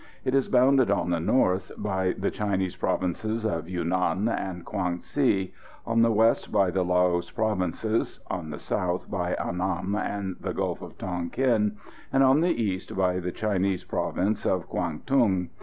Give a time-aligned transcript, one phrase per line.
[0.25, 5.53] It is bounded on the north by the Chinese provinces of Yunan and Kwang si,
[5.85, 10.81] on the west by the Laos provinces, on the south by Annam and the Gulf
[10.81, 11.77] of Tonquin,
[12.11, 15.49] and on the east by the Chinese province of Kwang tung.